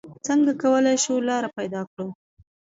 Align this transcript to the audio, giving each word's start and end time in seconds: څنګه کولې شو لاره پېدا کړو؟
څنګه 0.25 0.51
کولې 0.61 0.95
شو 1.03 1.15
لاره 1.27 1.49
پېدا 1.57 1.81
کړو؟ 1.91 2.07